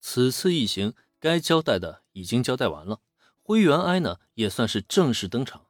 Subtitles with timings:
[0.00, 3.00] 此次一行该交代的已经交代完了，
[3.42, 5.66] 灰原哀呢也算是正式登场。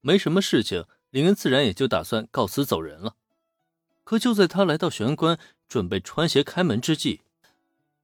[0.00, 3.16] 没什么事情，林恩自然也就打算告辞走人了。
[4.04, 7.22] 可就在他来到玄关，准备穿鞋开门之际，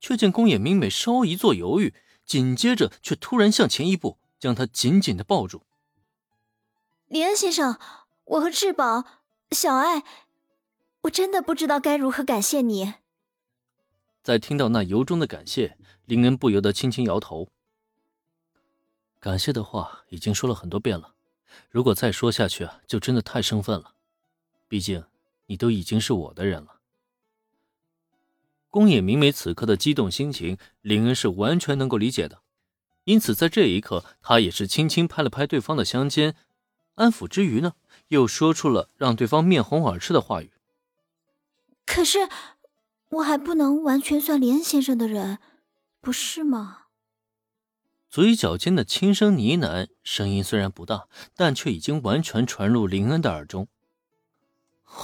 [0.01, 1.95] 却见宫野明美稍一做犹豫，
[2.25, 5.62] 紧接着却突然向前一步，将他紧紧的抱住。
[7.07, 7.79] 林恩先生，
[8.25, 9.05] 我和志宝、
[9.51, 10.05] 小爱，
[11.03, 12.95] 我真的不知道该如何感谢你。
[14.23, 17.48] 在听到那由衷的感谢，林恩不由得轻轻摇头。
[19.19, 21.15] 感谢的话已经说了很多遍了，
[21.70, 23.95] 如果再说下去啊，就真的太生分了。
[24.69, 25.05] 毕竟。
[25.51, 26.77] 你都已经是我的人了。
[28.69, 32.42] 宫野明美此刻的激动心情，林恩是完全能够理解的，
[33.02, 36.37] 因此在这一刻，他也是轻轻拍了拍对方的香肩，
[36.95, 37.75] 安抚之余呢，
[38.06, 40.52] 又说出了让对方面红耳赤的话语。
[41.84, 42.28] 可是，
[43.10, 45.41] 我还不能完全算林恩先生的人，
[46.00, 46.87] 不是吗？
[48.08, 53.69] 嘴角间的轻声呢喃，声音虽然不大，但却已经完全传入林恩的耳中。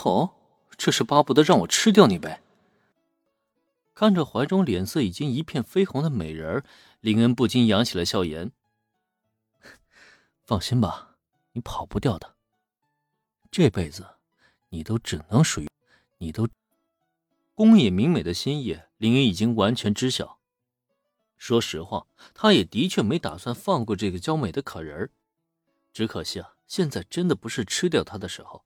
[0.04, 0.34] 哦，
[0.76, 2.42] 这是巴不得让我吃掉你呗！
[3.94, 6.64] 看着怀中脸色已经一片绯红的美人儿，
[7.00, 8.52] 林恩不禁扬起了笑颜。
[10.44, 11.16] 放心吧，
[11.52, 12.36] 你跑不掉的。
[13.50, 14.06] 这辈子，
[14.68, 15.68] 你都只能属于
[16.18, 16.46] 你都。
[17.56, 20.40] 宫野明美的心意，林恩已经完全知晓。
[21.38, 25.10] 说实话，他也的确没打算放过这个娇美的可人儿，
[25.90, 28.62] 只可惜啊，现在真的不是吃掉她的时候。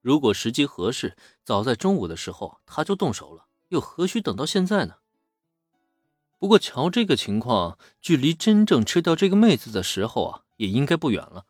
[0.00, 4.98] 如果时机合适，早在中午的时候他就动手了，又何须等到现在呢？
[6.38, 11.46] 不过瞧这个情况，距离真正吃掉这个妹子的时候啊，也应该不远了。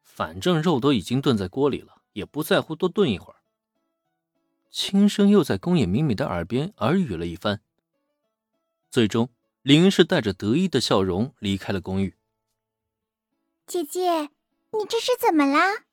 [0.00, 3.41] 反正肉都已经炖在锅里了，也不在乎多炖一会儿。
[4.72, 7.60] 轻声又在宫野明美的耳边耳语了一番，
[8.90, 9.28] 最终
[9.60, 12.16] 林恩是带着得意的笑容离开了公寓。
[13.66, 15.84] 姐姐，你这是怎么啦？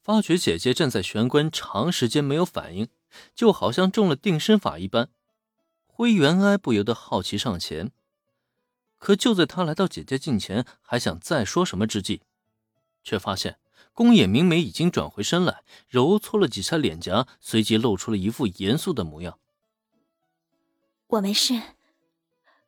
[0.00, 2.88] 发觉姐姐站在玄关长时间没有反应，
[3.34, 5.10] 就好像中了定身法一般。
[5.86, 7.90] 灰原哀不由得好奇上前，
[8.98, 12.22] 可就在他来到姐姐近前，还想再说什么之际，
[13.02, 13.58] 却发现
[13.94, 19.38] 宫野明美已经转回身来，揉搓了几下脸颊，随即露出了一副严肃的模样。
[21.08, 21.54] 我没事，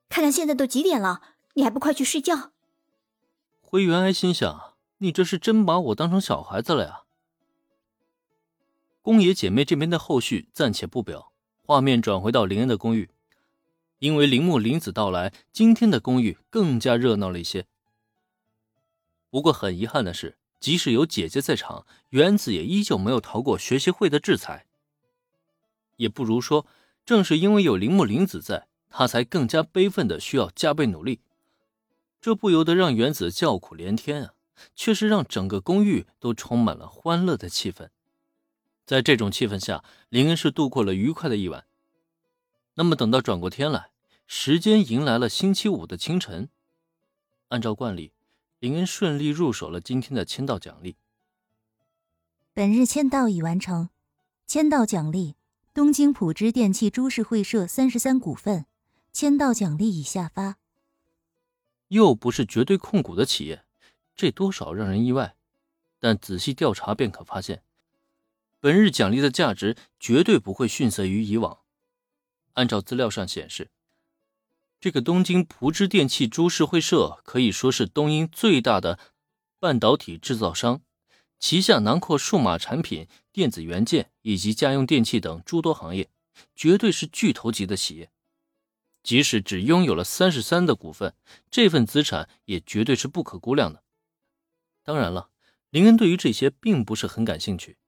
[0.08, 1.22] 看看现在都几点了，
[1.54, 2.52] 你还不快去睡觉？
[3.62, 7.00] 灰原哀心想：你这是真把我当成小孩子了呀！
[9.00, 11.32] 宫野姐妹这边的后续暂且不表，
[11.62, 13.10] 画面转回到林恩的公寓。
[13.98, 17.66] 因为铃木林子到来，今天的公寓更加热闹了一些。
[19.30, 24.64] 不过很遗憾的是，即使有姐姐在场，原子也依旧没有逃过学习会的制裁。
[25.96, 26.66] 也不如说，
[27.04, 31.20] 正是因为有铃木玲子在，他才更加悲愤的需要加倍努力。
[32.18, 34.32] 这不由得让原子叫苦连天啊，
[34.74, 37.90] 却是让整个公寓都充满了欢乐的气氛。
[38.86, 41.66] 在这种气氛下，林恩是度过了愉快的一晚。
[42.76, 43.90] 那么，等到转过天来，
[44.26, 46.48] 时间迎来了星期五的清晨。
[47.48, 48.12] 按照惯例，
[48.64, 50.96] 林恩顺利入手了今天的签到奖励。
[52.54, 53.90] 本日签到已完成，
[54.46, 55.34] 签到奖励：
[55.74, 58.64] 东京普之电器株式会社三十三股份。
[59.12, 60.56] 签到奖励已下发。
[61.88, 63.66] 又不是绝对控股的企业，
[64.16, 65.36] 这多少让人意外。
[65.98, 67.62] 但仔细调查便可发现。
[68.60, 71.58] 本日奖励的价值绝对不会逊色于以往。
[72.54, 73.70] 按照资料上显示，
[74.84, 78.98] 这个东京蒲之电器株式会社可以说是东英最大的
[79.58, 80.82] 半导体制造商，
[81.38, 86.10] 旗下囊括数码产品、电子元件以及家用电器等诸多行业，
[86.54, 88.10] 绝对是巨头级的企业。
[89.02, 91.14] 即使只拥有了三十三的股份，
[91.50, 93.82] 这份资产也绝对是不可估量的。
[94.82, 95.30] 当然了，
[95.70, 97.78] 林恩对于这些并不是很感兴趣。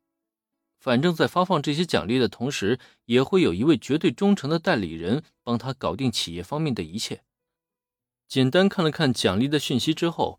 [0.86, 7.24] 反正，在发放这些奖励的同时，也会有一位绝对忠诚的代理人帮他搞定企业方面的一切。
[8.28, 10.38] 简单看了看奖励的讯息之后，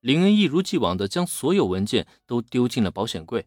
[0.00, 3.46] 林恩一如既往的将所有文件都丢进了保险柜。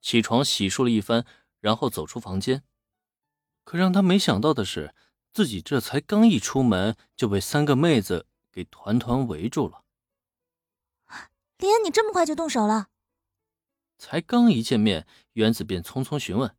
[0.00, 1.24] 起床洗漱了一番，
[1.60, 2.64] 然后走出房间。
[3.62, 4.92] 可让他没想到的是，
[5.32, 9.84] 自己这才刚一出门，就被三个妹子给团团围住了。
[11.58, 12.88] 林恩，你这么快就动手了？
[13.96, 16.56] 才刚一见面，原子便匆匆询问。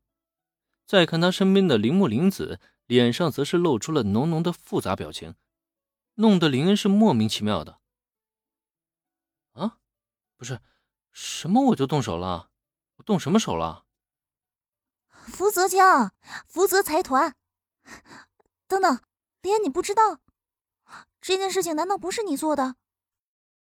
[0.86, 5.36] 再看他身边的铃木玲子，脸上则是露出了浓浓的复杂表情，
[6.16, 7.80] 弄得林恩是莫名其妙的。
[9.54, 9.80] 啊，
[10.38, 10.62] 不是，
[11.12, 12.52] 什么我就动手了？
[12.98, 13.86] 我动什么手了？
[15.10, 16.14] 福泽家，
[16.48, 17.36] 福泽财团，
[18.68, 19.02] 等等，
[19.42, 20.20] 连你不知道
[21.20, 21.76] 这件事情？
[21.76, 22.76] 难道不是你做的？